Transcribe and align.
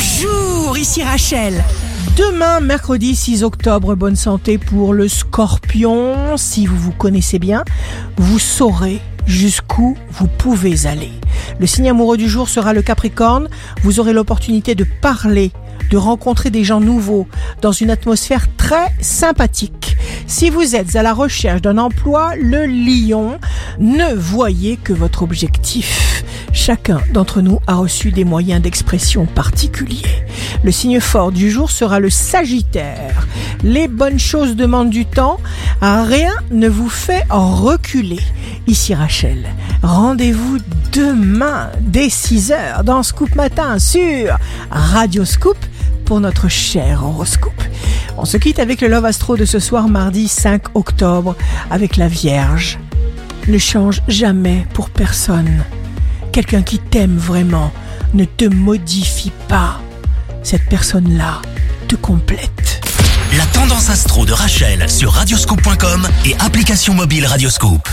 Bonjour, 0.00 0.78
ici 0.78 1.02
Rachel. 1.02 1.62
Demain, 2.16 2.60
mercredi 2.60 3.14
6 3.14 3.44
octobre, 3.44 3.94
bonne 3.94 4.16
santé 4.16 4.56
pour 4.56 4.94
le 4.94 5.08
scorpion. 5.08 6.38
Si 6.38 6.64
vous 6.64 6.76
vous 6.76 6.92
connaissez 6.92 7.38
bien, 7.38 7.64
vous 8.16 8.38
saurez 8.38 8.98
jusqu'où 9.26 9.98
vous 10.10 10.26
pouvez 10.26 10.86
aller. 10.86 11.10
Le 11.58 11.66
signe 11.66 11.90
amoureux 11.90 12.16
du 12.16 12.30
jour 12.30 12.48
sera 12.48 12.72
le 12.72 12.80
capricorne. 12.80 13.50
Vous 13.82 14.00
aurez 14.00 14.14
l'opportunité 14.14 14.74
de 14.74 14.86
parler, 15.02 15.50
de 15.90 15.98
rencontrer 15.98 16.48
des 16.48 16.64
gens 16.64 16.80
nouveaux 16.80 17.28
dans 17.60 17.72
une 17.72 17.90
atmosphère 17.90 18.46
très 18.56 18.94
sympathique. 19.02 19.98
Si 20.26 20.48
vous 20.48 20.76
êtes 20.76 20.96
à 20.96 21.02
la 21.02 21.12
recherche 21.12 21.60
d'un 21.60 21.76
emploi, 21.76 22.36
le 22.40 22.64
lion, 22.64 23.38
ne 23.78 24.14
voyez 24.14 24.78
que 24.78 24.94
votre 24.94 25.22
objectif. 25.22 26.24
Chacun 26.52 27.00
d'entre 27.12 27.42
nous 27.42 27.60
a 27.66 27.74
reçu 27.74 28.10
des 28.10 28.24
moyens 28.24 28.60
d'expression 28.60 29.26
particuliers. 29.26 30.24
Le 30.62 30.72
signe 30.72 31.00
fort 31.00 31.32
du 31.32 31.50
jour 31.50 31.70
sera 31.70 32.00
le 32.00 32.10
Sagittaire. 32.10 33.26
Les 33.62 33.88
bonnes 33.88 34.18
choses 34.18 34.56
demandent 34.56 34.90
du 34.90 35.06
temps. 35.06 35.38
Rien 35.80 36.32
ne 36.50 36.68
vous 36.68 36.88
fait 36.88 37.24
reculer. 37.30 38.20
Ici 38.66 38.94
Rachel. 38.94 39.46
Rendez-vous 39.82 40.58
demain 40.92 41.70
dès 41.80 42.10
6 42.10 42.52
heures 42.52 42.84
dans 42.84 43.02
Scoop 43.02 43.34
Matin 43.34 43.78
sur 43.78 44.36
Radio 44.70 45.24
Scoop 45.24 45.56
pour 46.04 46.20
notre 46.20 46.48
cher 46.48 47.04
horoscope. 47.04 47.62
On 48.18 48.24
se 48.24 48.36
quitte 48.36 48.58
avec 48.58 48.80
le 48.80 48.88
Love 48.88 49.06
Astro 49.06 49.36
de 49.36 49.44
ce 49.44 49.58
soir 49.60 49.88
mardi 49.88 50.28
5 50.28 50.76
octobre 50.76 51.36
avec 51.70 51.96
la 51.96 52.08
Vierge. 52.08 52.78
Ne 53.48 53.58
change 53.58 54.02
jamais 54.08 54.66
pour 54.74 54.90
personne. 54.90 55.62
Quelqu'un 56.32 56.62
qui 56.62 56.78
t'aime 56.78 57.16
vraiment 57.16 57.72
ne 58.14 58.24
te 58.24 58.44
modifie 58.44 59.32
pas. 59.48 59.80
Cette 60.42 60.64
personne-là 60.68 61.42
te 61.88 61.96
complète. 61.96 62.80
La 63.36 63.46
tendance 63.46 63.90
astro 63.90 64.24
de 64.24 64.32
Rachel 64.32 64.88
sur 64.88 65.12
radioscope.com 65.12 66.08
et 66.24 66.34
application 66.38 66.94
mobile 66.94 67.26
Radioscope. 67.26 67.90